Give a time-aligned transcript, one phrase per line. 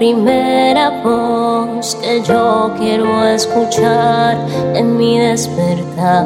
[0.00, 4.38] primera voz que yo quiero escuchar
[4.74, 6.24] en mi despertar.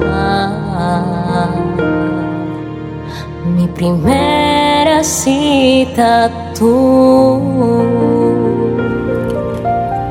[3.56, 7.40] Mi primera cita tú.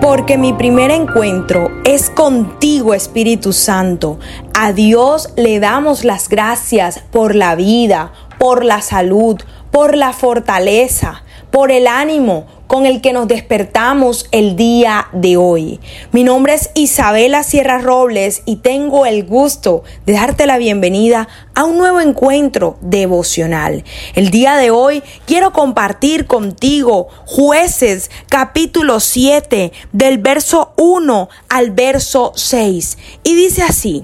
[0.02, 4.20] Porque mi primer encuentro es contigo, Espíritu Santo.
[4.54, 9.42] A Dios le damos las gracias por la vida, por la salud,
[9.72, 15.80] por la fortaleza, por el ánimo con el que nos despertamos el día de hoy.
[16.12, 21.66] Mi nombre es Isabela Sierra Robles y tengo el gusto de darte la bienvenida a
[21.66, 23.84] un nuevo encuentro devocional.
[24.16, 32.32] El día de hoy quiero compartir contigo jueces capítulo 7 del verso 1 al verso
[32.34, 34.04] 6 y dice así.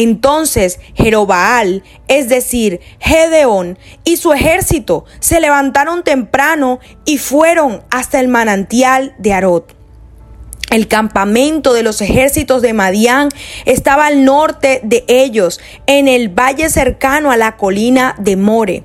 [0.00, 8.28] Entonces Jerobaal, es decir, Gedeón y su ejército se levantaron temprano y fueron hasta el
[8.28, 9.74] manantial de Arot.
[10.70, 13.28] El campamento de los ejércitos de Madián
[13.64, 18.84] estaba al norte de ellos, en el valle cercano a la colina de More.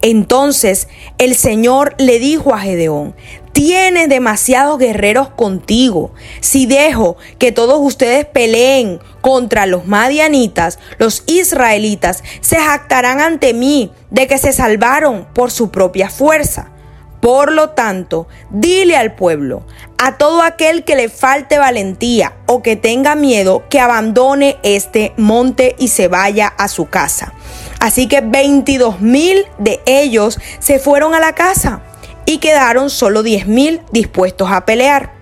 [0.00, 0.88] Entonces
[1.18, 3.14] el Señor le dijo a Gedeón,
[3.54, 6.12] tienes demasiados guerreros contigo.
[6.40, 13.92] Si dejo que todos ustedes peleen contra los madianitas, los israelitas se jactarán ante mí
[14.10, 16.72] de que se salvaron por su propia fuerza.
[17.20, 19.62] Por lo tanto, dile al pueblo,
[19.96, 25.74] a todo aquel que le falte valentía o que tenga miedo, que abandone este monte
[25.78, 27.32] y se vaya a su casa.
[27.78, 31.82] Así que 22 mil de ellos se fueron a la casa
[32.26, 35.12] y quedaron solo 10 mil dispuestos a pelear.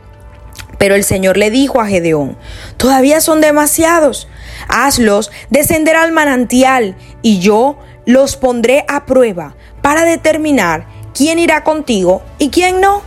[0.78, 2.36] Pero el Señor le dijo a Gedeón,
[2.76, 4.28] todavía son demasiados,
[4.68, 12.22] hazlos descender al manantial y yo los pondré a prueba para determinar quién irá contigo
[12.38, 13.02] y quién no.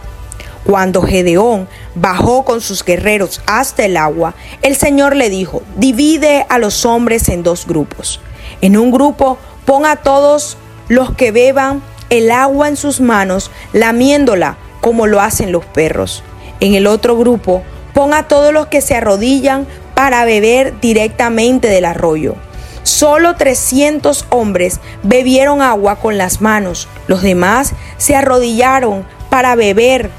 [0.66, 6.58] Cuando Gedeón bajó con sus guerreros hasta el agua, el Señor le dijo, divide a
[6.58, 8.20] los hombres en dos grupos.
[8.62, 11.84] En un grupo pon a todos los que beban
[12.18, 16.24] el agua en sus manos, lamiéndola como lo hacen los perros.
[16.60, 21.86] En el otro grupo, pon a todos los que se arrodillan para beber directamente del
[21.86, 22.36] arroyo.
[22.84, 30.12] Solo 300 hombres bebieron agua con las manos, los demás se arrodillaron para beber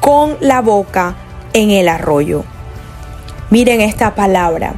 [0.00, 1.16] con la boca
[1.52, 2.44] en el arroyo.
[3.50, 4.74] Miren esta palabra,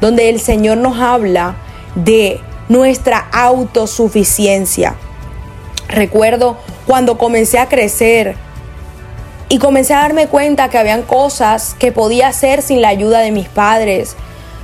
[0.00, 1.56] donde el Señor nos habla
[1.94, 4.94] de nuestra autosuficiencia.
[5.90, 6.56] Recuerdo
[6.86, 8.36] cuando comencé a crecer
[9.48, 13.32] y comencé a darme cuenta que habían cosas que podía hacer sin la ayuda de
[13.32, 14.14] mis padres.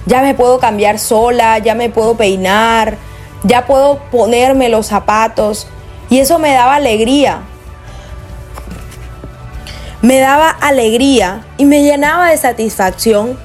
[0.06, 2.97] Ya me puedo cambiar sola, ya me puedo peinar,
[3.42, 5.66] ya puedo ponerme los zapatos
[6.09, 7.41] y eso me daba alegría.
[10.03, 13.37] Me daba alegría y me llenaba de satisfacción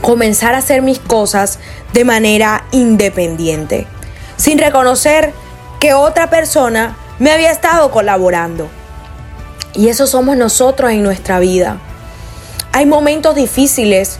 [0.00, 1.58] comenzar a hacer mis cosas
[1.92, 3.88] de manera independiente,
[4.36, 5.32] sin reconocer
[5.84, 8.70] que otra persona me había estado colaborando.
[9.74, 11.76] Y eso somos nosotros en nuestra vida.
[12.72, 14.18] Hay momentos difíciles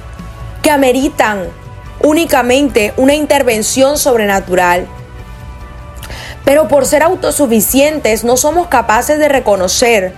[0.61, 1.45] que ameritan
[2.03, 4.87] únicamente una intervención sobrenatural.
[6.45, 10.13] Pero por ser autosuficientes no somos capaces de reconocer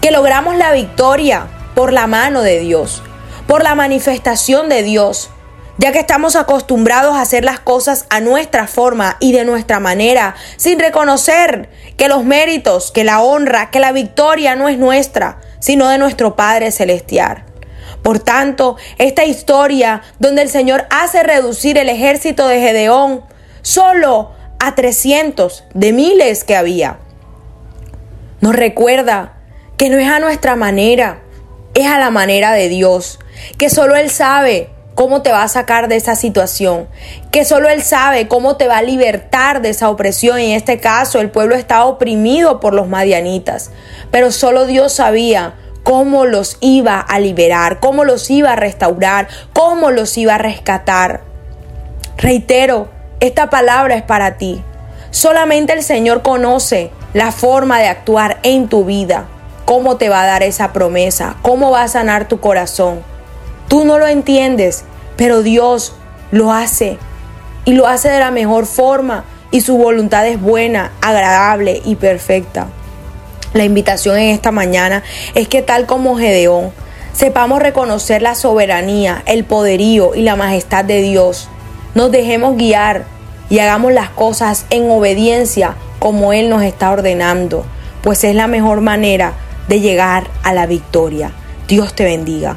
[0.00, 3.02] que logramos la victoria por la mano de Dios,
[3.46, 5.28] por la manifestación de Dios,
[5.78, 10.34] ya que estamos acostumbrados a hacer las cosas a nuestra forma y de nuestra manera,
[10.56, 15.88] sin reconocer que los méritos, que la honra, que la victoria no es nuestra, sino
[15.88, 17.44] de nuestro Padre Celestial.
[18.02, 23.24] Por tanto, esta historia donde el Señor hace reducir el ejército de Gedeón
[23.62, 26.98] solo a 300 de miles que había,
[28.40, 29.34] nos recuerda
[29.76, 31.20] que no es a nuestra manera,
[31.74, 33.18] es a la manera de Dios,
[33.58, 36.88] que solo Él sabe cómo te va a sacar de esa situación,
[37.30, 40.38] que solo Él sabe cómo te va a libertar de esa opresión.
[40.38, 43.70] En este caso, el pueblo estaba oprimido por los madianitas,
[44.10, 49.90] pero solo Dios sabía cómo los iba a liberar, cómo los iba a restaurar, cómo
[49.90, 51.20] los iba a rescatar.
[52.16, 52.88] Reitero,
[53.20, 54.62] esta palabra es para ti.
[55.10, 59.26] Solamente el Señor conoce la forma de actuar en tu vida,
[59.66, 63.00] cómo te va a dar esa promesa, cómo va a sanar tu corazón.
[63.68, 64.84] Tú no lo entiendes,
[65.16, 65.94] pero Dios
[66.30, 66.98] lo hace
[67.64, 72.66] y lo hace de la mejor forma y su voluntad es buena, agradable y perfecta.
[73.52, 75.02] La invitación en esta mañana
[75.34, 76.72] es que tal como Gedeón,
[77.12, 81.48] sepamos reconocer la soberanía, el poderío y la majestad de Dios.
[81.94, 83.04] Nos dejemos guiar
[83.48, 87.64] y hagamos las cosas en obediencia como Él nos está ordenando,
[88.02, 89.32] pues es la mejor manera
[89.68, 91.32] de llegar a la victoria.
[91.66, 92.56] Dios te bendiga.